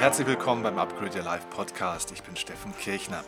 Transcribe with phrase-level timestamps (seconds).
[0.00, 2.10] Herzlich willkommen beim Upgrade Your Life Podcast.
[2.10, 3.22] Ich bin Steffen Kirchner.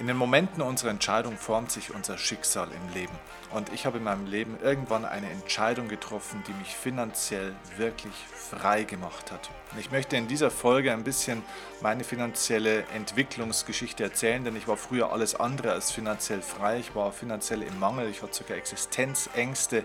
[0.00, 3.12] In den Momenten unserer Entscheidung formt sich unser Schicksal im Leben.
[3.52, 8.84] Und ich habe in meinem Leben irgendwann eine Entscheidung getroffen, die mich finanziell wirklich frei
[8.84, 9.50] gemacht hat.
[9.70, 11.42] Und ich möchte in dieser Folge ein bisschen
[11.82, 16.78] meine finanzielle Entwicklungsgeschichte erzählen, denn ich war früher alles andere als finanziell frei.
[16.78, 19.84] Ich war finanziell im Mangel, ich hatte sogar Existenzängste.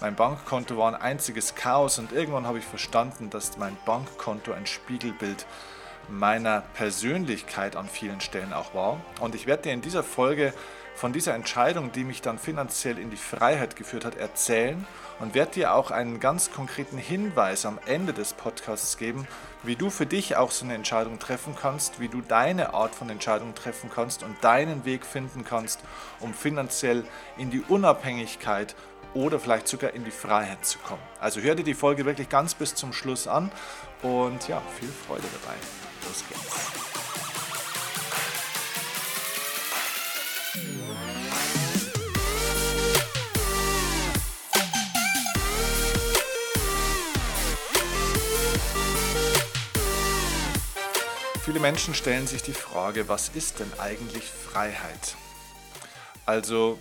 [0.00, 4.64] Mein Bankkonto war ein einziges Chaos und irgendwann habe ich verstanden, dass mein Bankkonto ein
[4.66, 5.44] Spiegelbild
[6.08, 8.98] meiner Persönlichkeit an vielen Stellen auch war.
[9.20, 10.54] Und ich werde dir in dieser Folge
[10.94, 14.86] von dieser Entscheidung, die mich dann finanziell in die Freiheit geführt hat, erzählen
[15.18, 19.26] und werde dir auch einen ganz konkreten Hinweis am Ende des Podcasts geben,
[19.62, 23.10] wie du für dich auch so eine Entscheidung treffen kannst, wie du deine Art von
[23.10, 25.80] Entscheidung treffen kannst und deinen Weg finden kannst,
[26.20, 27.04] um finanziell
[27.36, 28.74] in die Unabhängigkeit
[29.14, 31.02] oder vielleicht sogar in die Freiheit zu kommen.
[31.20, 33.50] Also hör dir die Folge wirklich ganz bis zum Schluss an
[34.02, 35.56] und ja, viel Freude dabei.
[36.06, 36.80] Los geht's.
[51.50, 55.16] Viele Menschen stellen sich die Frage, was ist denn eigentlich Freiheit?
[56.24, 56.78] Also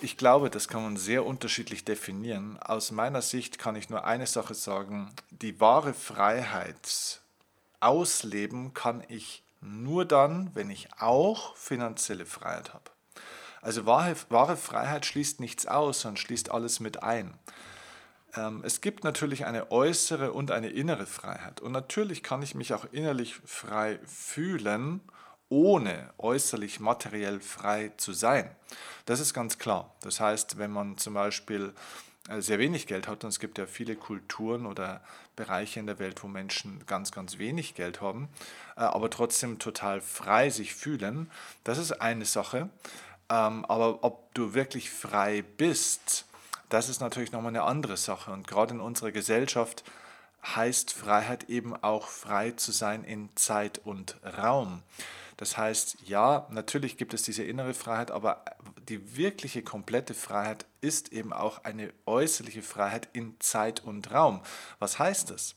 [0.00, 2.58] ich glaube, das kann man sehr unterschiedlich definieren.
[2.58, 5.12] Aus meiner Sicht kann ich nur eine Sache sagen.
[5.30, 7.20] Die wahre Freiheit
[7.80, 12.90] ausleben kann ich nur dann, wenn ich auch finanzielle Freiheit habe.
[13.62, 17.38] Also wahre, wahre Freiheit schließt nichts aus, sondern schließt alles mit ein.
[18.36, 21.60] Ähm, es gibt natürlich eine äußere und eine innere Freiheit.
[21.60, 25.00] Und natürlich kann ich mich auch innerlich frei fühlen
[25.54, 28.50] ohne äußerlich materiell frei zu sein.
[29.06, 29.94] Das ist ganz klar.
[30.00, 31.72] Das heißt, wenn man zum Beispiel
[32.28, 35.00] äh, sehr wenig Geld hat, und es gibt ja viele Kulturen oder
[35.36, 38.28] Bereiche in der Welt, wo Menschen ganz, ganz wenig Geld haben,
[38.76, 41.30] äh, aber trotzdem total frei sich fühlen,
[41.62, 42.68] das ist eine Sache.
[43.30, 46.26] Ähm, aber ob du wirklich frei bist,
[46.68, 48.32] das ist natürlich nochmal eine andere Sache.
[48.32, 49.84] Und gerade in unserer Gesellschaft
[50.44, 54.82] heißt Freiheit eben auch frei zu sein in Zeit und Raum.
[55.36, 58.44] Das heißt, ja, natürlich gibt es diese innere Freiheit, aber
[58.88, 64.42] die wirkliche komplette Freiheit ist eben auch eine äußerliche Freiheit in Zeit und Raum.
[64.78, 65.56] Was heißt das?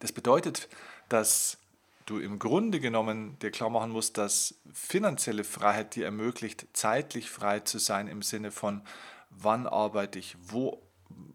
[0.00, 0.68] Das bedeutet,
[1.08, 1.58] dass
[2.06, 7.60] du im Grunde genommen dir klar machen musst, dass finanzielle Freiheit dir ermöglicht, zeitlich frei
[7.60, 8.82] zu sein im Sinne von,
[9.30, 10.82] wann arbeite ich, wo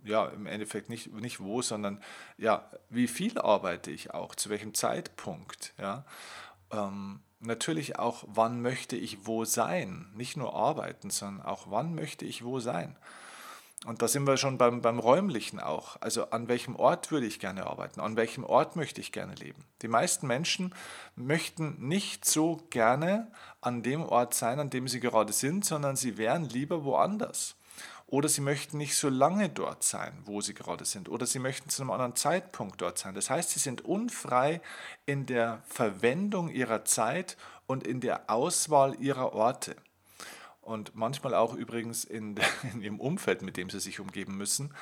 [0.03, 2.01] ja, im Endeffekt nicht, nicht wo, sondern
[2.37, 6.05] ja, wie viel arbeite ich auch, zu welchem Zeitpunkt, ja.
[6.71, 10.11] Ähm, natürlich auch, wann möchte ich wo sein.
[10.15, 12.95] Nicht nur arbeiten, sondern auch, wann möchte ich wo sein.
[13.85, 15.95] Und da sind wir schon beim, beim räumlichen auch.
[16.01, 18.01] Also an welchem Ort würde ich gerne arbeiten?
[18.01, 19.63] An welchem Ort möchte ich gerne leben?
[19.81, 20.75] Die meisten Menschen
[21.15, 26.17] möchten nicht so gerne an dem Ort sein, an dem sie gerade sind, sondern sie
[26.17, 27.55] wären lieber woanders.
[28.11, 31.09] Oder sie möchten nicht so lange dort sein, wo sie gerade sind.
[31.09, 33.13] Oder sie möchten zu einem anderen Zeitpunkt dort sein.
[33.13, 34.61] Das heißt, sie sind unfrei
[35.05, 37.37] in der Verwendung ihrer Zeit
[37.67, 39.75] und in der Auswahl ihrer Orte.
[40.59, 42.35] Und manchmal auch übrigens in,
[42.73, 44.73] in ihrem Umfeld, mit dem sie sich umgeben müssen.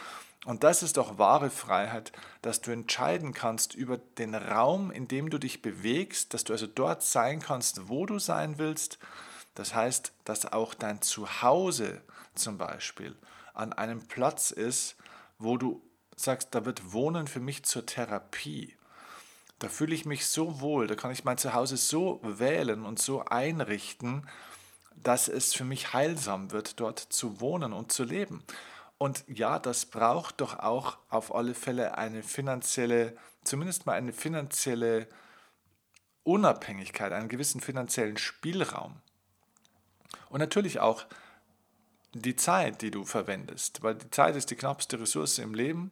[0.45, 5.29] Und das ist doch wahre Freiheit, dass du entscheiden kannst über den Raum, in dem
[5.29, 8.99] du dich bewegst, dass du also dort sein kannst, wo du sein willst.
[9.53, 12.01] Das heißt, dass auch dein Zuhause
[12.37, 13.15] zum Beispiel
[13.53, 14.95] an einem Platz ist,
[15.39, 15.81] wo du
[16.15, 18.75] sagst, da wird Wohnen für mich zur Therapie.
[19.59, 23.25] Da fühle ich mich so wohl, da kann ich mein Zuhause so wählen und so
[23.25, 24.27] einrichten,
[24.95, 28.43] dass es für mich heilsam wird, dort zu wohnen und zu leben.
[28.97, 35.07] Und ja, das braucht doch auch auf alle Fälle eine finanzielle, zumindest mal eine finanzielle
[36.23, 39.01] Unabhängigkeit, einen gewissen finanziellen Spielraum.
[40.29, 41.05] Und natürlich auch
[42.22, 45.91] die Zeit, die du verwendest, weil die Zeit ist die knappste Ressource im Leben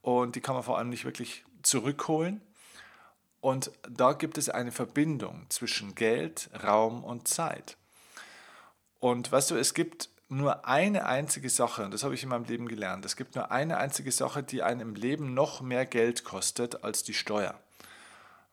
[0.00, 2.40] und die kann man vor allem nicht wirklich zurückholen.
[3.40, 7.76] Und da gibt es eine Verbindung zwischen Geld, Raum und Zeit.
[9.00, 12.44] Und weißt du, es gibt nur eine einzige Sache, und das habe ich in meinem
[12.44, 16.24] Leben gelernt, es gibt nur eine einzige Sache, die einem im Leben noch mehr Geld
[16.24, 17.60] kostet als die Steuer.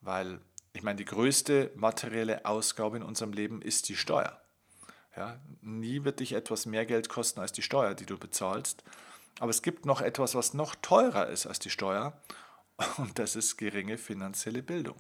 [0.01, 0.41] Weil,
[0.73, 4.41] ich meine, die größte materielle Ausgabe in unserem Leben ist die Steuer.
[5.19, 8.85] Ja, nie wird dich etwas mehr Geld kosten als die Steuer, die du bezahlst.
[9.41, 12.13] Aber es gibt noch etwas, was noch teurer ist als die Steuer.
[12.97, 14.95] Und das ist geringe finanzielle Bildung.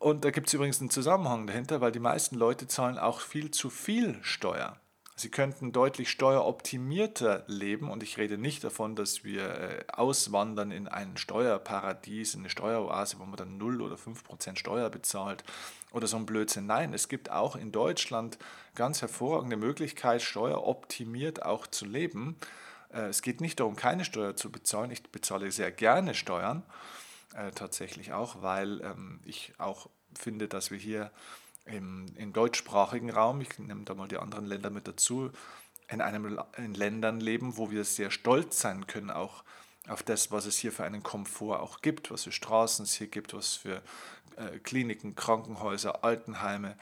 [0.00, 3.52] Und da gibt es übrigens einen Zusammenhang dahinter, weil die meisten Leute zahlen auch viel
[3.52, 4.79] zu viel Steuer.
[5.20, 10.88] Sie könnten deutlich steueroptimierter leben und ich rede nicht davon, dass wir äh, auswandern in
[10.88, 15.44] ein Steuerparadies, in eine Steueroase, wo man dann 0 oder 5 Prozent Steuer bezahlt
[15.92, 16.64] oder so ein Blödsinn.
[16.64, 18.38] Nein, es gibt auch in Deutschland
[18.74, 22.36] ganz hervorragende Möglichkeit, steueroptimiert auch zu leben.
[22.90, 24.90] Äh, es geht nicht darum, keine Steuer zu bezahlen.
[24.90, 26.62] Ich bezahle sehr gerne Steuern,
[27.34, 31.10] äh, tatsächlich auch, weil ähm, ich auch finde, dass wir hier
[31.64, 35.30] im, im deutschsprachigen Raum, ich nehme da mal die anderen Länder mit dazu,
[35.88, 39.42] in, einem, in Ländern leben, wo wir sehr stolz sein können, auch
[39.88, 43.08] auf das, was es hier für einen Komfort auch gibt, was für Straßen es hier
[43.08, 43.82] gibt, was für
[44.36, 46.76] äh, Kliniken, Krankenhäuser, Altenheime,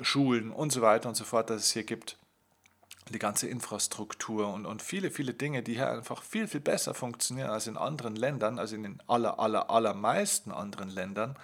[0.00, 2.16] Schulen und so weiter und so fort, dass es hier gibt.
[3.10, 7.50] Die ganze Infrastruktur und, und viele, viele Dinge, die hier einfach viel, viel besser funktionieren
[7.50, 11.36] als in anderen Ländern, also in den aller, aller, allermeisten anderen Ländern.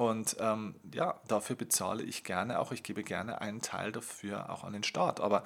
[0.00, 4.64] Und ähm, ja, dafür bezahle ich gerne auch, ich gebe gerne einen Teil dafür auch
[4.64, 5.44] an den Staat, aber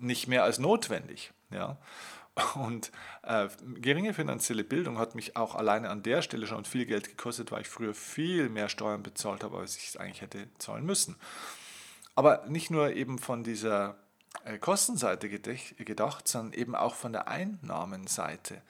[0.00, 1.32] nicht mehr als notwendig.
[1.50, 1.78] Ja.
[2.56, 2.90] Und
[3.22, 7.52] äh, geringe finanzielle Bildung hat mich auch alleine an der Stelle schon viel Geld gekostet,
[7.52, 11.14] weil ich früher viel mehr Steuern bezahlt habe, als ich es eigentlich hätte zahlen müssen.
[12.16, 13.94] Aber nicht nur eben von dieser
[14.42, 18.62] äh, Kostenseite gedacht, sondern eben auch von der Einnahmenseite.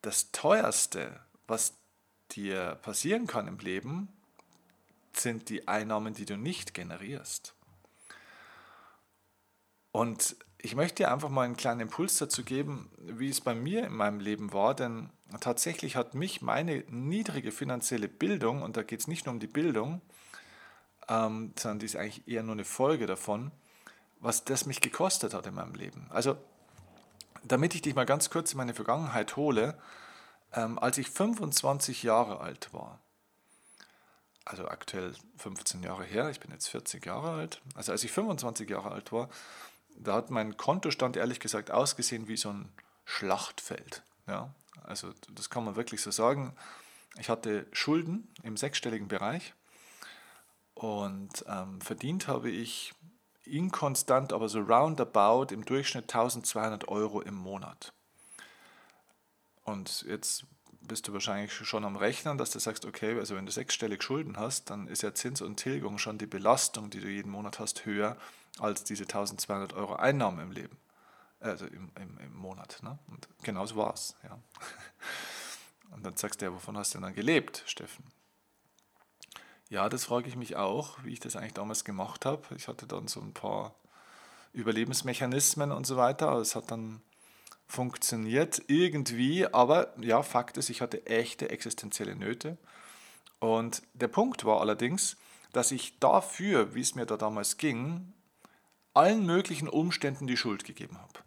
[0.00, 1.74] Das teuerste, was
[2.30, 4.08] dir passieren kann im Leben,
[5.16, 7.54] sind die Einnahmen, die du nicht generierst.
[9.92, 13.84] Und ich möchte dir einfach mal einen kleinen Impuls dazu geben, wie es bei mir
[13.84, 15.10] in meinem Leben war, denn
[15.40, 19.48] tatsächlich hat mich meine niedrige finanzielle Bildung, und da geht es nicht nur um die
[19.48, 20.00] Bildung,
[21.08, 23.50] ähm, sondern die ist eigentlich eher nur eine Folge davon,
[24.20, 26.06] was das mich gekostet hat in meinem Leben.
[26.10, 26.36] Also,
[27.42, 29.76] damit ich dich mal ganz kurz in meine Vergangenheit hole,
[30.52, 33.00] ähm, als ich 25 Jahre alt war,
[34.44, 38.68] also aktuell 15 Jahre her, ich bin jetzt 40 Jahre alt, also als ich 25
[38.68, 39.28] Jahre alt war,
[39.96, 42.72] da hat mein Kontostand ehrlich gesagt ausgesehen wie so ein
[43.04, 44.02] Schlachtfeld.
[44.26, 44.52] Ja?
[44.84, 46.54] Also das kann man wirklich so sagen.
[47.18, 49.54] Ich hatte Schulden im sechsstelligen Bereich
[50.74, 52.94] und ähm, verdient habe ich
[53.44, 57.92] inkonstant, aber so roundabout im Durchschnitt 1200 Euro im Monat.
[59.64, 60.44] Und jetzt
[60.88, 64.36] bist du wahrscheinlich schon am Rechnen, dass du sagst, okay, also wenn du sechsstellig Schulden
[64.36, 67.84] hast, dann ist ja Zins und Tilgung schon die Belastung, die du jeden Monat hast,
[67.84, 68.16] höher
[68.58, 70.76] als diese 1200 Euro Einnahmen im Leben,
[71.40, 72.80] also im, im, im Monat.
[72.82, 72.98] Ne?
[73.08, 74.14] Und genau so war es.
[74.22, 74.38] Ja.
[75.92, 78.04] Und dann sagst du ja, wovon hast du denn dann gelebt, Steffen?
[79.68, 82.42] Ja, das frage ich mich auch, wie ich das eigentlich damals gemacht habe.
[82.56, 83.74] Ich hatte dann so ein paar
[84.52, 86.34] Überlebensmechanismen und so weiter.
[86.36, 87.02] Es hat dann
[87.66, 92.58] funktioniert irgendwie, aber ja, Fakt ist, ich hatte echte existenzielle Nöte.
[93.40, 95.16] Und der Punkt war allerdings,
[95.52, 98.12] dass ich dafür, wie es mir da damals ging,
[98.94, 101.20] allen möglichen Umständen die Schuld gegeben habe.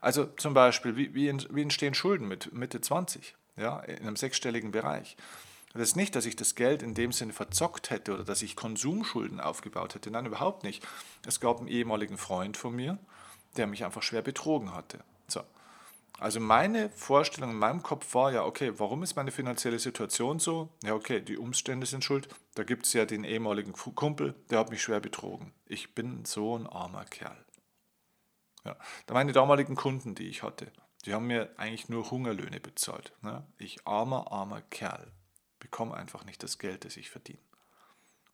[0.00, 1.28] Also zum Beispiel, wie, wie,
[1.62, 5.16] entstehen Schulden mit Mitte 20, ja, in einem sechsstelligen Bereich.
[5.72, 8.54] Das ist nicht, dass ich das Geld in dem Sinne verzockt hätte oder dass ich
[8.54, 10.10] Konsumschulden aufgebaut hätte.
[10.10, 10.86] Nein, überhaupt nicht.
[11.26, 12.98] Es gab einen ehemaligen Freund von mir,
[13.56, 15.02] der mich einfach schwer betrogen hatte.
[15.26, 15.42] So.
[16.18, 20.68] Also meine Vorstellung in meinem Kopf war ja, okay, warum ist meine finanzielle Situation so?
[20.84, 22.28] Ja, okay, die Umstände sind schuld.
[22.54, 25.52] Da gibt es ja den ehemaligen Kumpel, der hat mich schwer betrogen.
[25.66, 27.44] Ich bin so ein armer Kerl.
[28.64, 28.76] Ja.
[29.12, 30.72] Meine damaligen Kunden, die ich hatte,
[31.04, 33.12] die haben mir eigentlich nur Hungerlöhne bezahlt.
[33.20, 33.46] Ne?
[33.58, 35.12] Ich armer, armer Kerl.
[35.58, 37.40] Bekomme einfach nicht das Geld, das ich verdiene.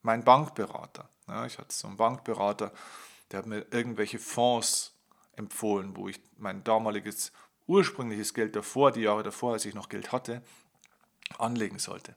[0.03, 2.73] Mein Bankberater, ja, ich hatte so einen Bankberater,
[3.31, 4.95] der hat mir irgendwelche Fonds
[5.41, 7.33] empfohlen, wo ich mein damaliges
[7.67, 10.43] ursprüngliches Geld davor, die Jahre davor, als ich noch Geld hatte,
[11.39, 12.15] anlegen sollte.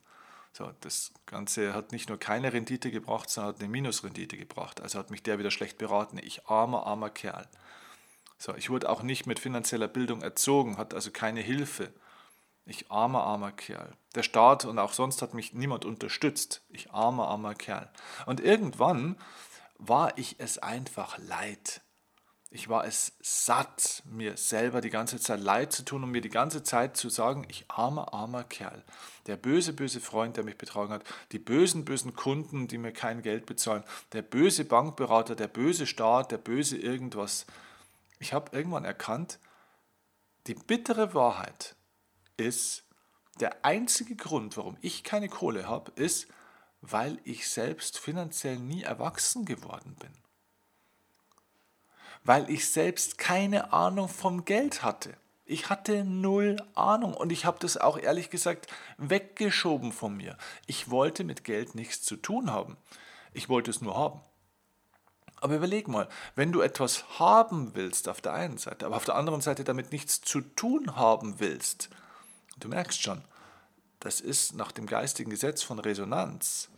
[0.52, 4.82] So, das Ganze hat nicht nur keine Rendite gebracht, sondern hat eine Minusrendite gebracht.
[4.82, 6.20] Also hat mich der wieder schlecht beraten.
[6.22, 7.48] Ich armer, armer Kerl.
[8.38, 11.92] So, ich wurde auch nicht mit finanzieller Bildung erzogen, hat also keine Hilfe.
[12.66, 13.94] Ich armer, armer Kerl.
[14.16, 16.62] Der Staat und auch sonst hat mich niemand unterstützt.
[16.70, 17.90] Ich armer, armer Kerl.
[18.26, 19.18] Und irgendwann
[19.78, 21.82] war ich es einfach leid.
[22.56, 26.30] Ich war es satt, mir selber die ganze Zeit leid zu tun und mir die
[26.30, 28.84] ganze Zeit zu sagen, ich armer, armer Kerl.
[29.26, 33.24] Der böse, böse Freund, der mich betrogen hat, die bösen, bösen Kunden, die mir kein
[33.24, 37.48] Geld bezahlen, der böse Bankberater, der böse Staat, der böse irgendwas.
[38.20, 39.40] Ich habe irgendwann erkannt,
[40.46, 41.76] die bittere Wahrheit
[42.38, 42.84] ist,
[43.40, 46.28] der einzige Grund, warum ich keine Kohle habe, ist,
[46.82, 50.23] weil ich selbst finanziell nie erwachsen geworden bin
[52.24, 55.16] weil ich selbst keine Ahnung vom Geld hatte.
[55.46, 60.38] Ich hatte null Ahnung und ich habe das auch ehrlich gesagt weggeschoben von mir.
[60.68, 62.78] Ich wollte mit Geld nichts zu tun haben.
[63.34, 64.22] Ich wollte es nur haben.
[65.42, 69.16] Aber überleg mal, wenn du etwas haben willst auf der einen Seite, aber auf der
[69.16, 71.90] anderen Seite damit nichts zu tun haben willst,
[72.58, 73.22] du merkst schon,
[74.00, 76.70] das ist nach dem geistigen Gesetz von Resonanz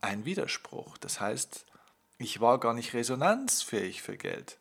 [0.00, 0.96] ein Widerspruch.
[0.98, 1.66] Das heißt,
[2.24, 4.58] ich war gar nicht resonanzfähig für Geld.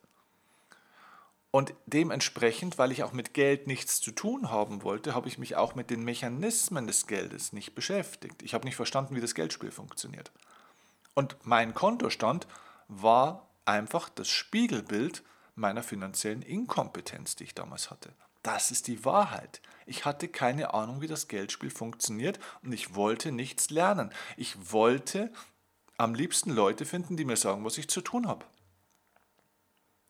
[1.49, 5.55] Und dementsprechend, weil ich auch mit Geld nichts zu tun haben wollte, habe ich mich
[5.55, 8.41] auch mit den Mechanismen des Geldes nicht beschäftigt.
[8.43, 10.31] Ich habe nicht verstanden, wie das Geldspiel funktioniert.
[11.13, 12.47] Und mein Kontostand
[12.87, 15.23] war einfach das Spiegelbild
[15.55, 18.13] meiner finanziellen Inkompetenz, die ich damals hatte.
[18.41, 19.61] Das ist die Wahrheit.
[19.85, 24.11] Ich hatte keine Ahnung, wie das Geldspiel funktioniert und ich wollte nichts lernen.
[24.35, 25.31] Ich wollte
[25.97, 28.45] am liebsten Leute finden, die mir sagen, was ich zu tun habe.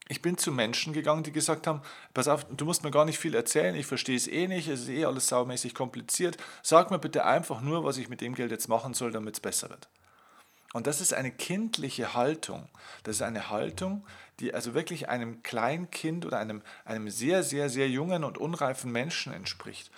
[0.10, 1.82] Ich bin zu Menschen gegangen, die gesagt haben,
[2.14, 4.82] pass auf, du musst mir gar nicht viel erzählen, ich verstehe es eh nicht, es
[4.82, 6.38] ist eh alles saumäßig kompliziert.
[6.62, 9.40] Sag mir bitte einfach nur, was ich mit dem Geld jetzt machen soll, damit es
[9.40, 9.88] besser wird.
[10.74, 12.68] Und das ist eine kindliche Haltung.
[13.04, 14.06] Das ist eine Haltung,
[14.40, 19.32] die also wirklich einem Kleinkind oder einem, einem sehr, sehr, sehr jungen und unreifen Menschen
[19.32, 19.92] entspricht.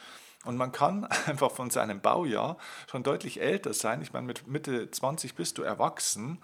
[0.46, 2.58] Und man kann einfach von seinem Baujahr
[2.90, 4.02] schon deutlich älter sein.
[4.02, 6.42] Ich meine, mit Mitte 20 bist du erwachsen,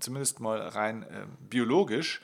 [0.00, 2.22] zumindest mal rein äh, biologisch.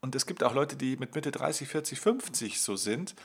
[0.00, 3.16] Und es gibt auch Leute, die mit Mitte 30, 40, 50 so sind,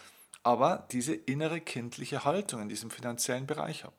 [0.41, 3.95] aber diese innere kindliche Haltung in diesem finanziellen Bereich haben.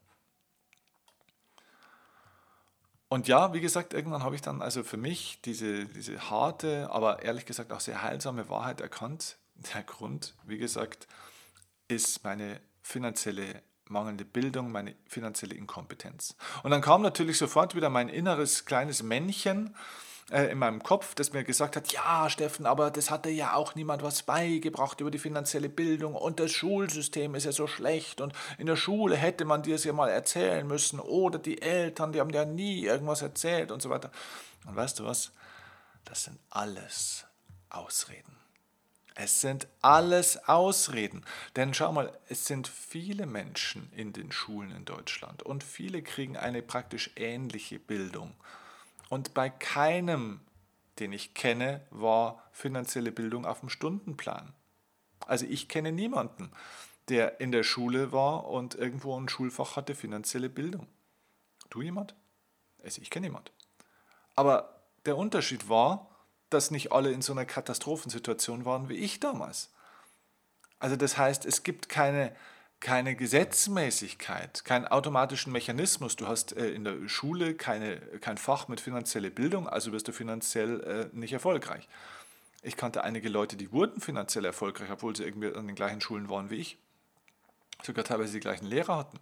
[3.08, 7.22] Und ja, wie gesagt, irgendwann habe ich dann also für mich diese, diese harte, aber
[7.22, 9.36] ehrlich gesagt auch sehr heilsame Wahrheit erkannt.
[9.74, 11.06] Der Grund, wie gesagt,
[11.94, 16.34] ist meine finanzielle mangelnde Bildung, meine finanzielle Inkompetenz.
[16.62, 19.74] Und dann kam natürlich sofort wieder mein inneres kleines Männchen,
[20.30, 23.74] äh, in meinem Kopf, das mir gesagt hat, ja, Steffen, aber das hatte ja auch
[23.74, 28.32] niemand was beigebracht über die finanzielle Bildung und das Schulsystem ist ja so schlecht und
[28.56, 32.20] in der Schule hätte man dir es ja mal erzählen müssen oder die Eltern, die
[32.20, 34.10] haben ja nie irgendwas erzählt und so weiter.
[34.66, 35.32] Und weißt du was?
[36.04, 37.26] Das sind alles
[37.68, 38.41] Ausreden.
[39.14, 41.24] Es sind alles Ausreden.
[41.56, 46.36] Denn schau mal, es sind viele Menschen in den Schulen in Deutschland und viele kriegen
[46.36, 48.34] eine praktisch ähnliche Bildung.
[49.08, 50.40] Und bei keinem,
[50.98, 54.54] den ich kenne, war finanzielle Bildung auf dem Stundenplan.
[55.26, 56.50] Also ich kenne niemanden,
[57.08, 60.86] der in der Schule war und irgendwo ein Schulfach hatte finanzielle Bildung.
[61.70, 62.14] Du jemand?
[62.82, 63.52] Also ich kenne niemand.
[64.34, 66.11] Aber der Unterschied war,
[66.52, 69.70] dass nicht alle in so einer Katastrophensituation waren wie ich damals.
[70.78, 72.34] Also das heißt, es gibt keine
[72.82, 76.16] keine Gesetzmäßigkeit, keinen automatischen Mechanismus.
[76.16, 80.12] Du hast äh, in der Schule keine, kein Fach mit finanzieller Bildung, also wirst du
[80.12, 81.88] finanziell äh, nicht erfolgreich.
[82.62, 86.28] Ich kannte einige Leute, die wurden finanziell erfolgreich, obwohl sie irgendwie an den gleichen Schulen
[86.28, 86.76] waren wie ich.
[87.84, 89.20] Sogar teilweise die gleichen Lehrer hatten.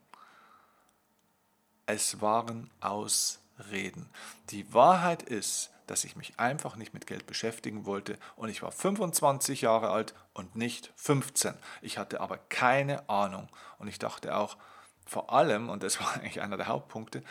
[1.84, 4.08] Es waren Ausreden.
[4.50, 8.70] Die Wahrheit ist, dass ich mich einfach nicht mit Geld beschäftigen wollte und ich war
[8.70, 11.54] 25 Jahre alt und nicht 15.
[11.82, 14.56] Ich hatte aber keine Ahnung und ich dachte auch
[15.04, 17.24] vor allem, und das war eigentlich einer der Hauptpunkte,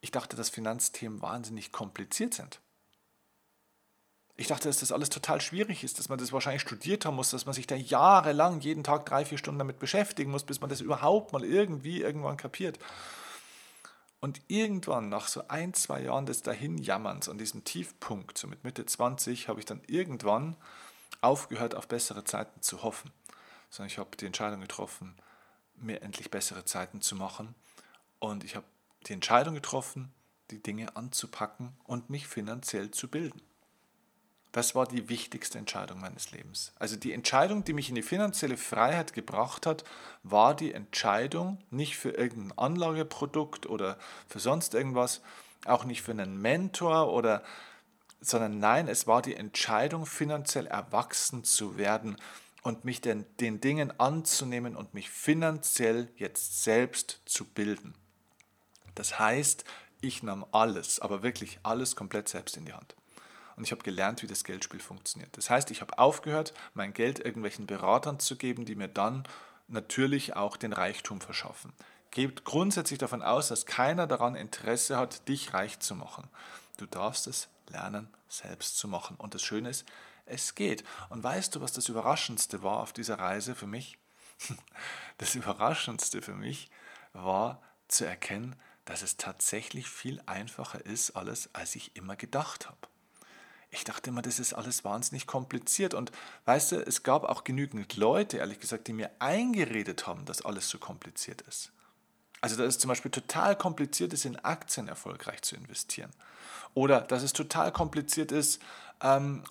[0.00, 2.60] ich dachte, dass Finanzthemen wahnsinnig kompliziert sind.
[4.36, 7.30] Ich dachte, dass das alles total schwierig ist, dass man das wahrscheinlich studiert haben muss,
[7.30, 10.70] dass man sich da jahrelang jeden Tag drei, vier Stunden damit beschäftigen muss, bis man
[10.70, 12.78] das überhaupt mal irgendwie irgendwann kapiert.
[14.26, 18.84] Und irgendwann, nach so ein, zwei Jahren des Dahinjammerns an diesem Tiefpunkt, so mit Mitte
[18.84, 20.56] 20, habe ich dann irgendwann
[21.20, 23.12] aufgehört, auf bessere Zeiten zu hoffen.
[23.70, 25.14] Sondern ich habe die Entscheidung getroffen,
[25.76, 27.54] mir endlich bessere Zeiten zu machen.
[28.18, 28.66] Und ich habe
[29.06, 30.12] die Entscheidung getroffen,
[30.50, 33.40] die Dinge anzupacken und mich finanziell zu bilden.
[34.56, 36.72] Das war die wichtigste Entscheidung meines Lebens.
[36.78, 39.84] Also die Entscheidung, die mich in die finanzielle Freiheit gebracht hat,
[40.22, 45.20] war die Entscheidung nicht für irgendein Anlageprodukt oder für sonst irgendwas,
[45.66, 47.42] auch nicht für einen Mentor oder
[48.22, 52.16] sondern nein, es war die Entscheidung, finanziell erwachsen zu werden
[52.62, 57.94] und mich den, den Dingen anzunehmen und mich finanziell jetzt selbst zu bilden.
[58.94, 59.64] Das heißt,
[60.00, 62.96] ich nahm alles, aber wirklich alles komplett selbst in die Hand
[63.56, 65.36] und ich habe gelernt, wie das Geldspiel funktioniert.
[65.36, 69.26] Das heißt, ich habe aufgehört, mein Geld irgendwelchen Beratern zu geben, die mir dann
[69.66, 71.72] natürlich auch den Reichtum verschaffen.
[72.10, 76.28] Geht grundsätzlich davon aus, dass keiner daran Interesse hat, dich reich zu machen.
[76.76, 79.16] Du darfst es lernen, selbst zu machen.
[79.16, 79.86] Und das Schöne ist,
[80.26, 80.84] es geht.
[81.08, 83.98] Und weißt du, was das Überraschendste war auf dieser Reise für mich?
[85.18, 86.68] Das Überraschendste für mich
[87.14, 92.86] war zu erkennen, dass es tatsächlich viel einfacher ist, alles, als ich immer gedacht habe
[93.70, 95.94] ich dachte immer, das ist alles wahnsinnig kompliziert.
[95.94, 96.12] Und
[96.44, 100.68] weißt du, es gab auch genügend Leute, ehrlich gesagt, die mir eingeredet haben, dass alles
[100.68, 101.72] so kompliziert ist.
[102.40, 106.10] Also dass es zum Beispiel total kompliziert ist, in Aktien erfolgreich zu investieren.
[106.74, 108.60] Oder dass es total kompliziert ist,
[109.02, 109.42] ähm,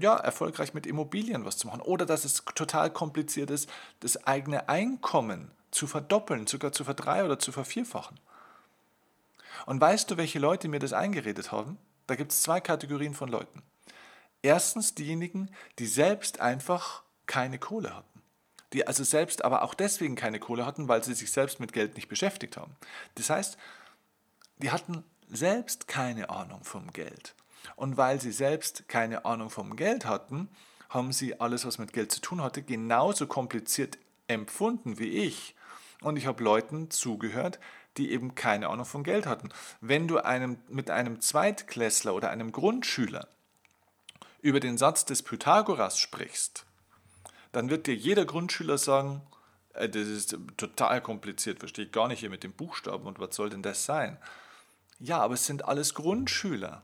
[0.00, 1.82] ja, erfolgreich mit Immobilien was zu machen.
[1.82, 3.68] Oder dass es total kompliziert ist,
[4.00, 8.18] das eigene Einkommen zu verdoppeln, sogar zu verdrei- oder zu vervierfachen.
[9.66, 11.78] Und weißt du, welche Leute mir das eingeredet haben?
[12.12, 13.62] Da gibt es zwei Kategorien von Leuten.
[14.42, 18.20] Erstens diejenigen, die selbst einfach keine Kohle hatten.
[18.74, 21.94] Die also selbst aber auch deswegen keine Kohle hatten, weil sie sich selbst mit Geld
[21.94, 22.76] nicht beschäftigt haben.
[23.14, 23.56] Das heißt,
[24.58, 27.34] die hatten selbst keine Ahnung vom Geld.
[27.76, 30.50] Und weil sie selbst keine Ahnung vom Geld hatten,
[30.90, 33.96] haben sie alles, was mit Geld zu tun hatte, genauso kompliziert
[34.28, 35.54] empfunden wie ich.
[36.02, 37.58] Und ich habe Leuten zugehört,
[37.96, 39.50] die eben keine Ahnung von Geld hatten.
[39.80, 43.28] Wenn du einem, mit einem Zweitklässler oder einem Grundschüler
[44.40, 46.64] über den Satz des Pythagoras sprichst,
[47.52, 49.22] dann wird dir jeder Grundschüler sagen,
[49.74, 53.36] äh, das ist total kompliziert, verstehe ich gar nicht hier mit den Buchstaben und was
[53.36, 54.18] soll denn das sein?
[54.98, 56.82] Ja, aber es sind alles Grundschüler.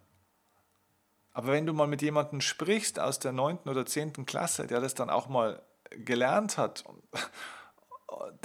[1.33, 3.59] Aber wenn du mal mit jemandem sprichst aus der 9.
[3.67, 4.27] oder 10.
[4.27, 6.85] Klasse, der das dann auch mal gelernt hat,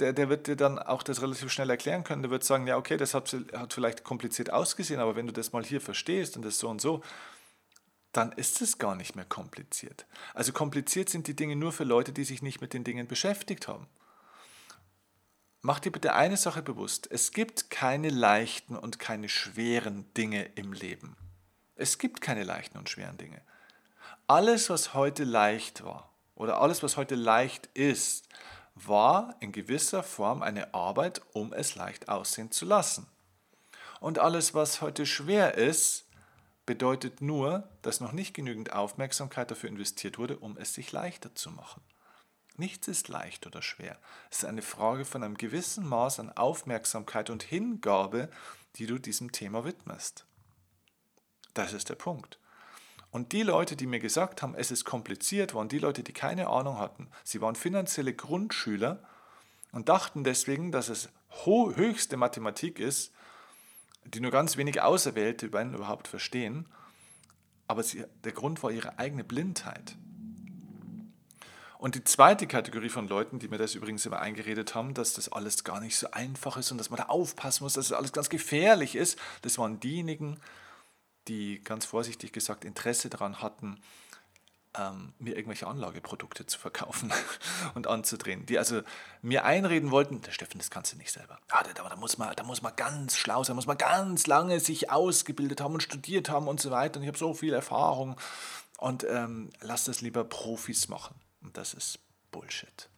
[0.00, 2.22] der, der wird dir dann auch das relativ schnell erklären können.
[2.22, 5.52] Der wird sagen, ja, okay, das hat, hat vielleicht kompliziert ausgesehen, aber wenn du das
[5.52, 7.02] mal hier verstehst und das so und so,
[8.12, 10.06] dann ist es gar nicht mehr kompliziert.
[10.34, 13.66] Also kompliziert sind die Dinge nur für Leute, die sich nicht mit den Dingen beschäftigt
[13.66, 13.86] haben.
[15.62, 17.08] Mach dir bitte eine Sache bewusst.
[17.10, 21.16] Es gibt keine leichten und keine schweren Dinge im Leben.
[21.74, 23.40] Es gibt keine leichten und schweren Dinge.
[24.26, 28.28] Alles, was heute leicht war oder alles, was heute leicht ist,
[28.74, 33.06] war in gewisser Form eine Arbeit, um es leicht aussehen zu lassen.
[34.00, 36.06] Und alles, was heute schwer ist,
[36.66, 41.50] bedeutet nur, dass noch nicht genügend Aufmerksamkeit dafür investiert wurde, um es sich leichter zu
[41.50, 41.82] machen.
[42.56, 43.98] Nichts ist leicht oder schwer.
[44.30, 48.28] Es ist eine Frage von einem gewissen Maß an Aufmerksamkeit und Hingabe,
[48.76, 50.24] die du diesem Thema widmest.
[51.52, 52.38] Das ist der Punkt.
[53.14, 56.48] Und die Leute, die mir gesagt haben, es ist kompliziert, waren die Leute, die keine
[56.48, 57.06] Ahnung hatten.
[57.22, 59.04] Sie waren finanzielle Grundschüler
[59.70, 61.10] und dachten deswegen, dass es
[61.44, 63.12] höchste Mathematik ist,
[64.02, 66.66] die nur ganz wenige Auserwählte überhaupt verstehen.
[67.68, 69.94] Aber sie, der Grund war ihre eigene Blindheit.
[71.78, 75.30] Und die zweite Kategorie von Leuten, die mir das übrigens immer eingeredet haben, dass das
[75.30, 78.12] alles gar nicht so einfach ist und dass man da aufpassen muss, dass das alles
[78.12, 80.40] ganz gefährlich ist, das waren diejenigen, die
[81.62, 83.80] ganz vorsichtig gesagt Interesse daran hatten,
[84.76, 87.12] ähm, mir irgendwelche Anlageprodukte zu verkaufen
[87.74, 88.46] und anzudrehen.
[88.46, 88.82] Die also
[89.22, 91.38] mir einreden wollten, der Steffen, das kannst du nicht selber.
[91.50, 94.60] Ja, da, da, muss man, da muss man ganz schlau sein, muss man ganz lange
[94.60, 96.98] sich ausgebildet haben und studiert haben und so weiter.
[96.98, 98.20] Und ich habe so viel Erfahrung
[98.78, 101.14] und ähm, lass das lieber Profis machen.
[101.42, 101.98] Und das ist
[102.30, 102.88] Bullshit.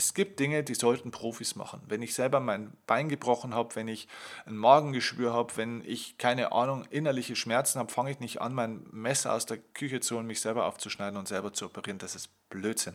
[0.00, 1.82] Es gibt Dinge, die sollten Profis machen.
[1.86, 4.08] Wenn ich selber mein Bein gebrochen habe, wenn ich
[4.46, 8.86] ein Magengeschwür habe, wenn ich keine Ahnung, innerliche Schmerzen habe, fange ich nicht an, mein
[8.92, 11.98] Messer aus der Küche zu holen, mich selber aufzuschneiden und selber zu operieren.
[11.98, 12.94] Das ist Blödsinn.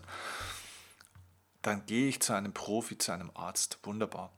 [1.61, 3.77] Dann gehe ich zu einem Profi, zu einem Arzt.
[3.83, 4.31] Wunderbar.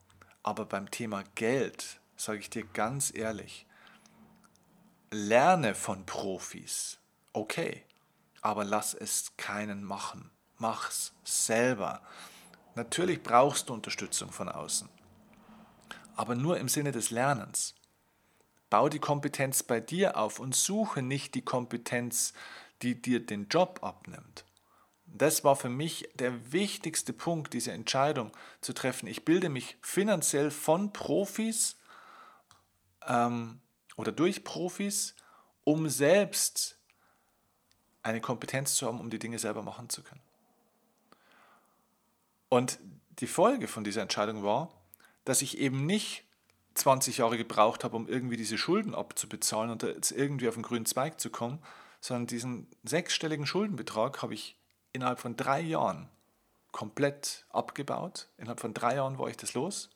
[0.43, 3.65] Aber beim Thema Geld sage ich dir ganz ehrlich,
[5.09, 6.97] lerne von Profis.
[7.31, 7.85] Okay,
[8.41, 10.31] aber lass es keinen machen.
[10.57, 12.01] Mach's selber.
[12.77, 14.87] Natürlich brauchst du Unterstützung von außen,
[16.15, 17.73] aber nur im Sinne des Lernens.
[18.69, 22.33] Bau die Kompetenz bei dir auf und suche nicht die Kompetenz,
[22.83, 24.45] die dir den Job abnimmt.
[25.07, 29.07] Das war für mich der wichtigste Punkt, diese Entscheidung zu treffen.
[29.07, 31.77] Ich bilde mich finanziell von Profis
[33.07, 33.59] ähm,
[33.95, 35.15] oder durch Profis,
[35.63, 36.77] um selbst
[38.03, 40.26] eine Kompetenz zu haben, um die Dinge selber machen zu können.
[42.49, 42.79] Und
[43.19, 44.71] die Folge von dieser Entscheidung war,
[45.25, 46.23] dass ich eben nicht
[46.75, 50.85] 20 Jahre gebraucht habe, um irgendwie diese Schulden abzubezahlen und jetzt irgendwie auf den grünen
[50.85, 51.59] Zweig zu kommen,
[51.99, 54.57] sondern diesen sechsstelligen Schuldenbetrag habe ich
[54.93, 56.09] innerhalb von drei Jahren
[56.71, 58.29] komplett abgebaut.
[58.37, 59.89] Innerhalb von drei Jahren war ich das los.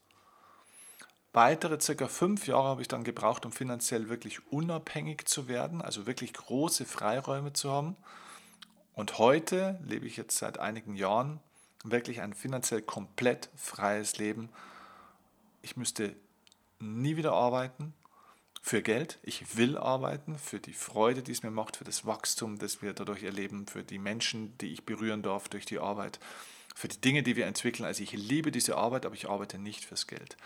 [1.34, 6.06] Weitere circa fünf Jahre habe ich dann gebraucht, um finanziell wirklich unabhängig zu werden, also
[6.06, 7.96] wirklich große Freiräume zu haben.
[8.94, 11.40] Und heute lebe ich jetzt seit einigen Jahren
[11.84, 14.50] wirklich ein finanziell komplett freies Leben.
[15.62, 16.16] Ich müsste
[16.80, 17.94] nie wieder arbeiten
[18.62, 19.20] für Geld.
[19.24, 22.94] Ich will arbeiten für die Freude, die es mir macht, für das Wachstum, das wir
[22.94, 26.20] dadurch erleben, für die Menschen, die ich berühren darf durch die Arbeit,
[26.76, 27.86] für die Dinge, die wir entwickeln.
[27.86, 30.38] Also ich liebe diese Arbeit, aber ich arbeite nicht fürs Geld,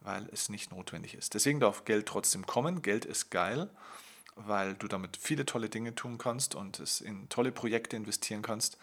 [0.00, 1.34] weil es nicht notwendig ist.
[1.34, 2.82] Deswegen darf Geld trotzdem kommen.
[2.82, 3.70] Geld ist geil,
[4.36, 8.76] weil du damit viele tolle Dinge tun kannst und es in tolle Projekte investieren kannst.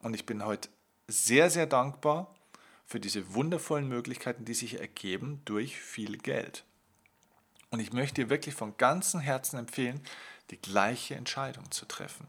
[0.00, 0.68] Und ich bin heute
[1.08, 2.34] sehr, sehr dankbar
[2.86, 6.64] für diese wundervollen Möglichkeiten, die sich ergeben durch viel Geld.
[7.70, 10.02] Und ich möchte dir wirklich von ganzem Herzen empfehlen,
[10.50, 12.26] die gleiche Entscheidung zu treffen.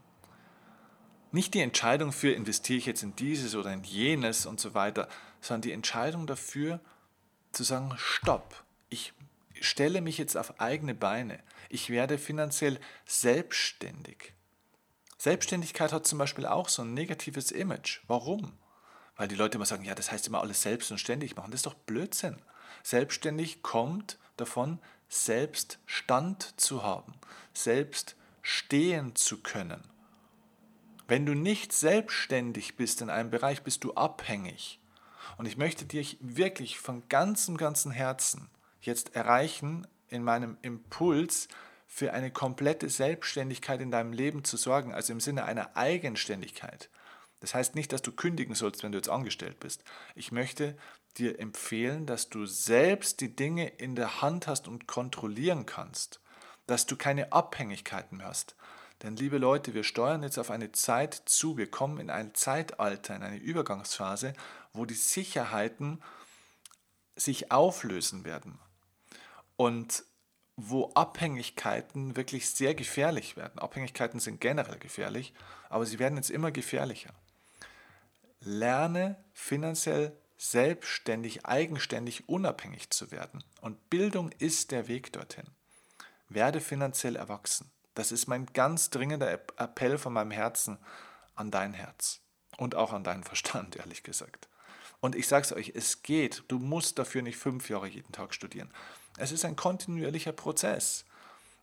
[1.32, 5.08] Nicht die Entscheidung für, investiere ich jetzt in dieses oder in jenes und so weiter,
[5.40, 6.80] sondern die Entscheidung dafür
[7.52, 9.12] zu sagen, stopp, ich
[9.60, 14.32] stelle mich jetzt auf eigene Beine, ich werde finanziell selbstständig.
[15.18, 18.00] Selbstständigkeit hat zum Beispiel auch so ein negatives Image.
[18.06, 18.52] Warum?
[19.16, 21.50] Weil die Leute immer sagen, ja, das heißt immer alles selbst und ständig machen.
[21.50, 22.36] Das ist doch Blödsinn.
[22.82, 27.14] Selbstständig kommt davon, selbst Stand zu haben,
[27.52, 29.82] selbst stehen zu können.
[31.06, 34.80] Wenn du nicht selbstständig bist in einem Bereich, bist du abhängig.
[35.36, 38.48] Und ich möchte dich wirklich von ganzem, ganzem Herzen
[38.80, 41.48] jetzt erreichen, in meinem Impuls
[41.86, 46.88] für eine komplette Selbstständigkeit in deinem Leben zu sorgen, also im Sinne einer Eigenständigkeit.
[47.44, 49.84] Das heißt nicht, dass du kündigen sollst, wenn du jetzt angestellt bist.
[50.14, 50.78] Ich möchte
[51.18, 56.22] dir empfehlen, dass du selbst die Dinge in der Hand hast und kontrollieren kannst,
[56.66, 58.56] dass du keine Abhängigkeiten mehr hast,
[59.02, 63.14] denn liebe Leute, wir steuern jetzt auf eine Zeit zu, wir kommen in ein Zeitalter,
[63.14, 64.32] in eine Übergangsphase,
[64.72, 66.02] wo die Sicherheiten
[67.14, 68.58] sich auflösen werden
[69.56, 70.04] und
[70.56, 73.58] wo Abhängigkeiten wirklich sehr gefährlich werden.
[73.58, 75.34] Abhängigkeiten sind generell gefährlich,
[75.68, 77.12] aber sie werden jetzt immer gefährlicher.
[78.44, 83.42] Lerne finanziell selbstständig, eigenständig, unabhängig zu werden.
[83.60, 85.46] Und Bildung ist der Weg dorthin.
[86.28, 87.70] Werde finanziell erwachsen.
[87.94, 90.78] Das ist mein ganz dringender Appell von meinem Herzen
[91.34, 92.20] an dein Herz
[92.58, 94.48] und auch an deinen Verstand, ehrlich gesagt.
[95.00, 96.44] Und ich sage es euch, es geht.
[96.48, 98.70] Du musst dafür nicht fünf Jahre jeden Tag studieren.
[99.16, 101.04] Es ist ein kontinuierlicher Prozess.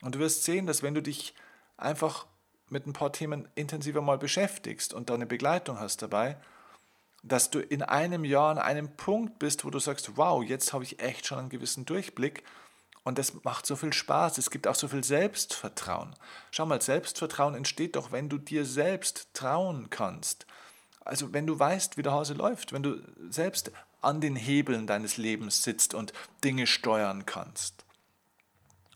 [0.01, 1.35] Und du wirst sehen, dass wenn du dich
[1.77, 2.27] einfach
[2.69, 6.37] mit ein paar Themen intensiver mal beschäftigst und da eine Begleitung hast dabei,
[7.23, 10.83] dass du in einem Jahr an einem Punkt bist, wo du sagst, wow, jetzt habe
[10.83, 12.43] ich echt schon einen gewissen Durchblick
[13.03, 14.37] und das macht so viel Spaß.
[14.37, 16.15] Es gibt auch so viel Selbstvertrauen.
[16.51, 20.45] Schau mal, Selbstvertrauen entsteht doch, wenn du dir selbst trauen kannst.
[21.03, 25.17] Also wenn du weißt, wie der Hase läuft, wenn du selbst an den Hebeln deines
[25.17, 27.85] Lebens sitzt und Dinge steuern kannst.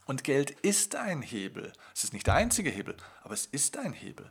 [0.05, 1.73] Und Geld ist ein Hebel.
[1.95, 4.29] Es ist nicht der einzige Hebel, aber es ist ein Hebel.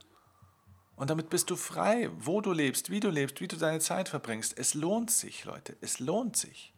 [0.96, 4.08] Und damit bist du frei, wo du lebst, wie du lebst, wie du deine Zeit
[4.08, 4.56] verbringst.
[4.56, 6.72] Es lohnt sich, Leute, es lohnt sich.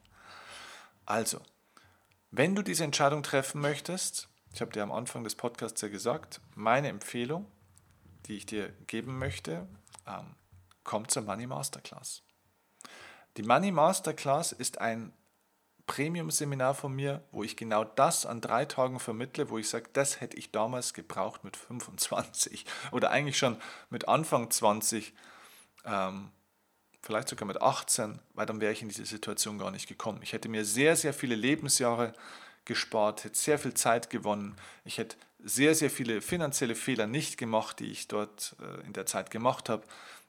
[1.05, 1.41] Also,
[2.31, 6.41] wenn du diese Entscheidung treffen möchtest, ich habe dir am Anfang des Podcasts ja gesagt,
[6.55, 7.47] meine Empfehlung,
[8.27, 9.69] die ich dir geben möchte,
[10.07, 10.35] ähm,
[10.83, 12.23] kommt zur Money Masterclass.
[13.37, 15.13] Die Money Masterclass ist ein
[15.87, 20.20] Premium-Seminar von mir, wo ich genau das an drei Tagen vermittle, wo ich sage, das
[20.20, 23.57] hätte ich damals gebraucht mit 25 oder eigentlich schon
[23.90, 25.14] mit Anfang 20.
[25.85, 26.31] Ähm,
[27.03, 30.20] vielleicht sogar mit 18, weil dann wäre ich in diese Situation gar nicht gekommen.
[30.22, 32.12] Ich hätte mir sehr, sehr viele Lebensjahre
[32.64, 34.57] gespart, hätte sehr viel Zeit gewonnen.
[34.85, 39.07] Ich hätte sehr, sehr viele finanzielle Fehler nicht gemacht, die ich dort äh, in der
[39.07, 39.85] Zeit gemacht habe.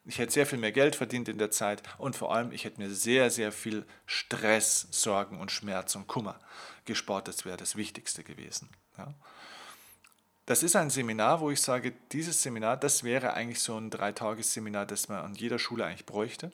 [0.08, 2.80] Ich hätte sehr viel mehr Geld verdient in der Zeit und vor allem, ich hätte
[2.80, 6.40] mir sehr, sehr viel Stress, Sorgen und Schmerz und Kummer
[6.86, 7.28] gespart.
[7.28, 8.70] Das wäre das Wichtigste gewesen.
[8.96, 9.12] Ja.
[10.46, 14.86] Das ist ein Seminar, wo ich sage, dieses Seminar, das wäre eigentlich so ein Dreitagesseminar,
[14.86, 16.52] das man an jeder Schule eigentlich bräuchte.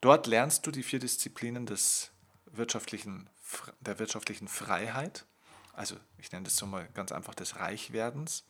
[0.00, 2.10] Dort lernst du die vier Disziplinen des
[2.46, 3.30] wirtschaftlichen,
[3.78, 5.26] der wirtschaftlichen Freiheit,
[5.74, 8.42] also ich nenne das so mal ganz einfach des Reichwerdens,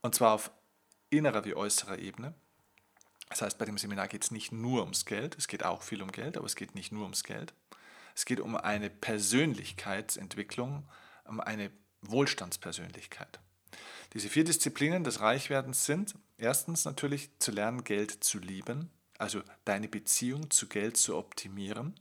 [0.00, 0.50] und zwar auf
[1.10, 2.32] innerer wie äußerer Ebene.
[3.30, 6.02] Das heißt, bei dem Seminar geht es nicht nur ums Geld, es geht auch viel
[6.02, 7.54] um Geld, aber es geht nicht nur ums Geld.
[8.14, 10.86] Es geht um eine Persönlichkeitsentwicklung,
[11.24, 11.70] um eine
[12.02, 13.40] Wohlstandspersönlichkeit.
[14.12, 19.88] Diese vier Disziplinen des Reichwerdens sind erstens natürlich zu lernen, Geld zu lieben, also deine
[19.88, 21.94] Beziehung zu Geld zu optimieren,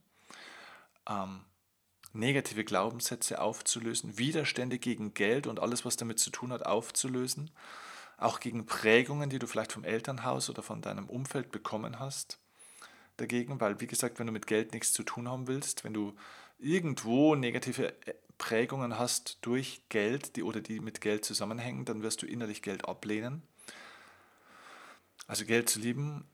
[1.07, 1.45] ähm,
[2.13, 7.51] negative Glaubenssätze aufzulösen, Widerstände gegen Geld und alles, was damit zu tun hat, aufzulösen,
[8.19, 12.39] auch gegen Prägungen, die du vielleicht vom Elternhaus oder von deinem Umfeld bekommen hast.
[13.17, 16.15] Dagegen, weil, wie gesagt, wenn du mit Geld nichts zu tun haben willst, wenn du
[16.57, 22.21] irgendwo negative äh, Prägungen hast durch Geld, die oder die mit Geld zusammenhängen, dann wirst
[22.21, 23.41] du innerlich Geld ablehnen.
[25.27, 26.25] Also Geld zu lieben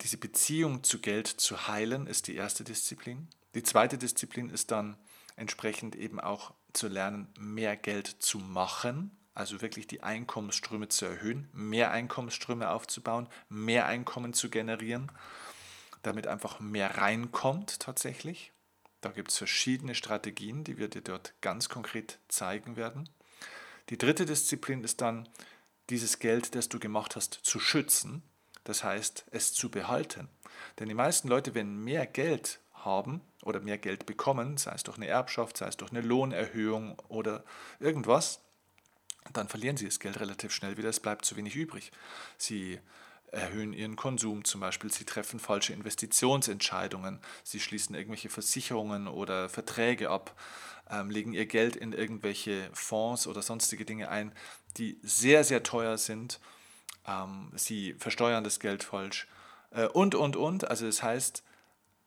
[0.00, 3.28] diese Beziehung zu Geld zu heilen, ist die erste Disziplin.
[3.54, 4.96] Die zweite Disziplin ist dann
[5.36, 11.48] entsprechend eben auch zu lernen, mehr Geld zu machen, also wirklich die Einkommensströme zu erhöhen,
[11.52, 15.12] mehr Einkommensströme aufzubauen, mehr Einkommen zu generieren,
[16.02, 18.52] damit einfach mehr reinkommt tatsächlich.
[19.00, 23.08] Da gibt es verschiedene Strategien, die wir dir dort ganz konkret zeigen werden.
[23.90, 25.28] Die dritte Disziplin ist dann,
[25.88, 28.22] dieses Geld, das du gemacht hast, zu schützen,
[28.64, 30.28] das heißt, es zu behalten.
[30.78, 34.96] Denn die meisten Leute, wenn mehr Geld haben oder mehr Geld bekommen, sei es durch
[34.96, 37.44] eine Erbschaft, sei es durch eine Lohnerhöhung oder
[37.78, 38.42] irgendwas,
[39.32, 41.90] dann verlieren sie das Geld relativ schnell wieder, es bleibt zu wenig übrig.
[42.36, 42.80] Sie
[43.30, 50.10] erhöhen ihren Konsum zum Beispiel, sie treffen falsche Investitionsentscheidungen, sie schließen irgendwelche Versicherungen oder Verträge
[50.10, 50.34] ab,
[50.90, 54.32] ähm, legen ihr Geld in irgendwelche Fonds oder sonstige Dinge ein,
[54.76, 56.40] die sehr, sehr teuer sind,
[57.06, 59.28] ähm, sie versteuern das Geld falsch
[59.70, 60.68] äh, und, und, und.
[60.70, 61.42] Also das heißt,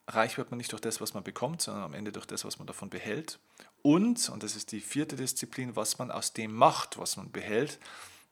[0.08, 2.58] reich wird man nicht durch das, was man bekommt, sondern am Ende durch das, was
[2.58, 3.40] man davon behält.
[3.84, 7.80] Und, und das ist die vierte Disziplin, was man aus dem macht, was man behält,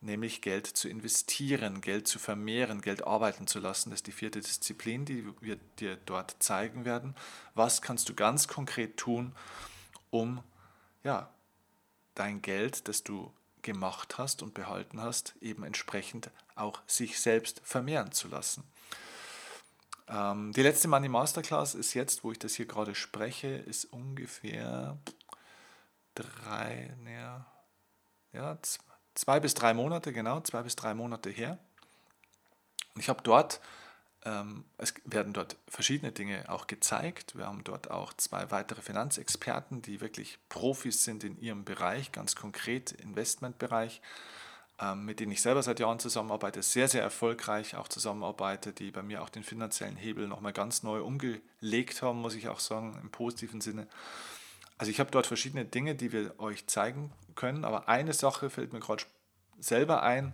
[0.02, 3.90] nämlich Geld zu investieren, Geld zu vermehren, Geld arbeiten zu lassen.
[3.90, 7.16] Das ist die vierte Disziplin, die wir dir dort zeigen werden.
[7.56, 9.36] Was kannst du ganz konkret tun,
[10.12, 10.44] um
[11.04, 11.30] ja,
[12.16, 13.32] dein Geld, das du
[13.62, 18.64] gemacht hast und behalten hast, eben entsprechend auch sich selbst vermehren zu lassen.
[20.08, 24.98] Ähm, die letzte Money Masterclass ist jetzt, wo ich das hier gerade spreche, ist ungefähr
[26.24, 27.46] drei, ja,
[28.34, 28.58] ja,
[29.16, 31.58] zwei bis drei Monate, genau, zwei bis drei Monate her.
[32.96, 33.60] Und ich habe dort,
[34.26, 37.38] ähm, es werden dort verschiedene Dinge auch gezeigt.
[37.38, 42.36] Wir haben dort auch zwei weitere Finanzexperten, die wirklich Profis sind in ihrem Bereich, ganz
[42.36, 44.02] konkret Investmentbereich.
[44.82, 49.04] Ähm, mit denen ich selber seit Jahren zusammenarbeite, sehr, sehr erfolgreich auch zusammenarbeite, die bei
[49.04, 53.10] mir auch den finanziellen Hebel nochmal ganz neu umgelegt haben, muss ich auch sagen, im
[53.10, 53.88] positiven Sinne.
[54.80, 58.74] Also ich habe dort verschiedene Dinge, die wir euch zeigen können, aber eine Sache fällt
[58.74, 59.04] mir gerade
[59.60, 60.34] selber ein,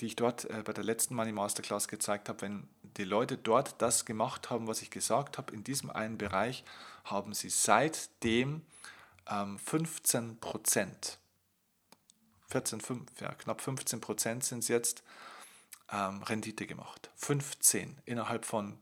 [0.00, 2.42] die ich dort äh, bei der letzten Money Masterclass gezeigt habe.
[2.42, 6.64] Wenn die Leute dort das gemacht haben, was ich gesagt habe, in diesem einen Bereich,
[7.04, 8.62] haben sie seitdem
[9.30, 11.18] ähm, 15 Prozent
[12.50, 15.02] 14, 5, ja, knapp 15 Prozent sind es jetzt,
[15.92, 17.10] ähm, Rendite gemacht.
[17.16, 18.78] 15 innerhalb von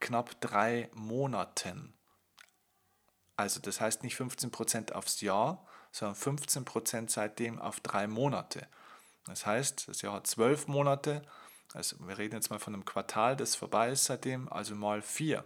[0.00, 1.93] knapp drei Monaten.
[3.36, 8.66] Also das heißt nicht 15 Prozent aufs Jahr, sondern 15 Prozent seitdem auf drei Monate.
[9.26, 11.22] Das heißt, das Jahr hat zwölf Monate.
[11.72, 15.44] Also wir reden jetzt mal von einem Quartal, das vorbei ist seitdem, also mal vier.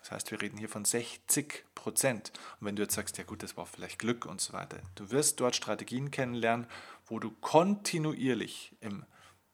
[0.00, 2.32] Das heißt, wir reden hier von 60 Prozent.
[2.60, 5.10] Und wenn du jetzt sagst, ja gut, das war vielleicht Glück und so weiter, du
[5.10, 6.66] wirst dort Strategien kennenlernen,
[7.06, 9.04] wo du kontinuierlich im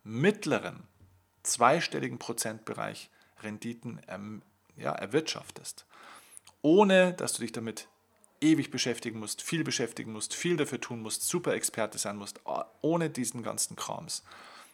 [0.03, 0.87] mittleren
[1.43, 3.11] zweistelligen Prozentbereich
[3.43, 4.43] Renditen ähm,
[4.77, 5.87] ja, erwirtschaftest,
[6.65, 7.89] ohne dass du dich damit
[8.41, 12.41] ewig beschäftigen musst, viel beschäftigen musst, viel dafür tun musst, super Experte sein musst,
[12.81, 14.25] ohne diesen ganzen Krams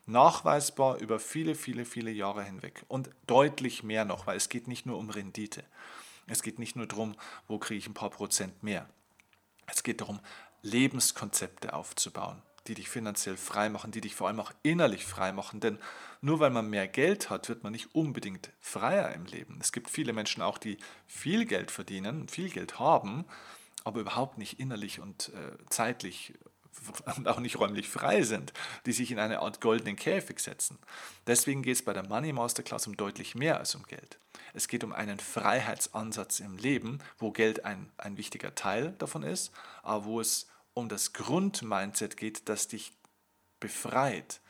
[0.07, 4.87] nachweisbar über viele, viele, viele Jahre hinweg und deutlich mehr noch, weil es geht nicht
[4.87, 5.65] nur um Rendite.
[6.27, 7.17] Es geht nicht nur darum,
[7.49, 8.89] wo kriege ich ein paar Prozent mehr.
[9.67, 10.21] Es geht darum,
[10.63, 15.59] Lebenskonzepte aufzubauen, die dich finanziell frei machen, die dich vor allem auch innerlich frei machen.
[15.59, 15.81] Denn
[16.21, 19.59] nur weil man mehr Geld hat, wird man nicht unbedingt freier im Leben.
[19.61, 20.79] Es gibt viele Menschen auch, die
[21.09, 23.25] viel Geld verdienen, viel Geld haben,
[23.83, 26.35] aber überhaupt nicht innerlich und äh, zeitlich
[27.17, 28.53] und auch nicht räumlich frei sind,
[28.87, 30.79] die sich in eine Art goldenen Käfig setzen.
[31.27, 34.21] Deswegen geht es bei der Money Masterclass um deutlich mehr als um Geld.
[34.55, 39.51] Es geht um einen Freiheitsansatz im Leben, wo Geld ein, ein wichtiger Teil davon ist,
[39.83, 42.93] aber wo es um das Grundmindset geht, das dich
[43.59, 44.41] befreit.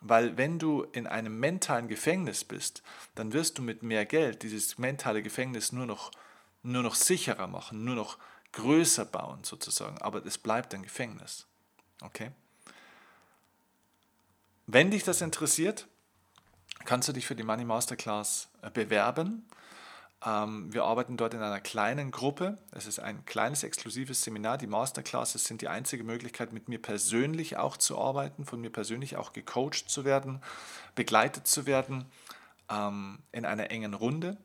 [0.00, 2.82] Weil wenn du in einem mentalen Gefängnis bist,
[3.14, 6.12] dann wirst du mit mehr Geld dieses mentale Gefängnis nur noch,
[6.62, 8.18] nur noch sicherer machen, nur noch
[8.52, 9.98] größer bauen sozusagen.
[9.98, 11.46] Aber es bleibt ein Gefängnis.
[12.00, 12.30] Okay?
[14.66, 15.88] Wenn dich das interessiert,
[16.84, 19.48] kannst du dich für die Money Masterclass äh, bewerben.
[20.24, 22.58] Ähm, wir arbeiten dort in einer kleinen Gruppe.
[22.72, 24.58] Es ist ein kleines exklusives Seminar.
[24.58, 29.16] Die Masterclasses sind die einzige Möglichkeit, mit mir persönlich auch zu arbeiten, von mir persönlich
[29.16, 30.40] auch gecoacht zu werden,
[30.94, 32.06] begleitet zu werden
[32.68, 34.36] ähm, in einer engen Runde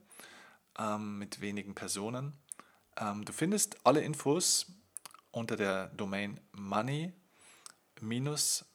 [0.77, 2.33] ähm, mit wenigen Personen.
[3.25, 4.67] Du findest alle Infos
[5.31, 7.11] unter der Domain money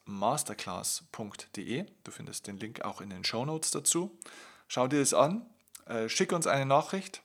[0.05, 1.85] masterclass.de.
[2.03, 4.19] Du findest den Link auch in den Show Notes dazu.
[4.67, 5.45] Schau dir das an,
[5.89, 7.23] äh, schick uns eine Nachricht,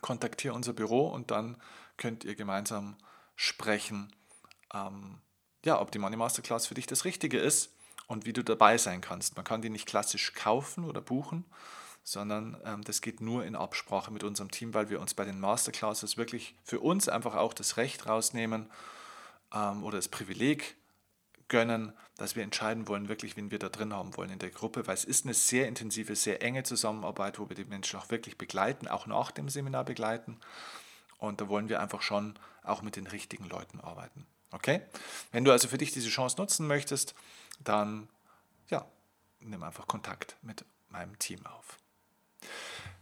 [0.00, 1.60] kontaktiere unser Büro und dann
[1.96, 2.96] könnt ihr gemeinsam
[3.34, 4.14] sprechen,
[4.72, 5.20] ähm,
[5.64, 7.74] ja, ob die Money Masterclass für dich das Richtige ist
[8.06, 9.36] und wie du dabei sein kannst.
[9.36, 11.44] Man kann die nicht klassisch kaufen oder buchen,
[12.04, 15.40] sondern ähm, das geht nur in Absprache mit unserem Team, weil wir uns bei den
[15.40, 18.70] Masterclasses wirklich für uns einfach auch das Recht rausnehmen
[19.54, 20.76] ähm, oder das Privileg
[21.52, 24.86] gönnen, dass wir entscheiden wollen, wirklich, wen wir da drin haben wollen in der Gruppe,
[24.86, 28.38] weil es ist eine sehr intensive, sehr enge Zusammenarbeit, wo wir die Menschen auch wirklich
[28.38, 30.40] begleiten, auch nach dem Seminar begleiten.
[31.18, 34.26] Und da wollen wir einfach schon auch mit den richtigen Leuten arbeiten.
[34.50, 34.80] Okay?
[35.30, 37.14] Wenn du also für dich diese Chance nutzen möchtest,
[37.60, 38.08] dann
[38.68, 38.86] ja,
[39.40, 41.76] nimm einfach Kontakt mit meinem Team auf.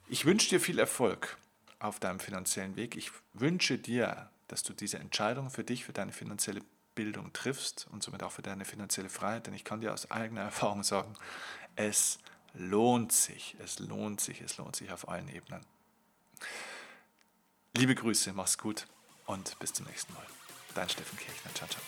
[0.09, 1.39] Ich wünsche dir viel Erfolg
[1.79, 2.97] auf deinem finanziellen Weg.
[2.97, 6.63] Ich wünsche dir, dass du diese Entscheidung für dich, für deine finanzielle
[6.95, 9.47] Bildung triffst und somit auch für deine finanzielle Freiheit.
[9.47, 11.15] Denn ich kann dir aus eigener Erfahrung sagen,
[11.77, 12.19] es
[12.55, 15.65] lohnt sich, es lohnt sich, es lohnt sich auf allen Ebenen.
[17.77, 18.87] Liebe Grüße, mach's gut
[19.27, 20.27] und bis zum nächsten Mal.
[20.75, 21.55] Dein Steffen Kirchner.
[21.55, 21.81] Ciao, ciao.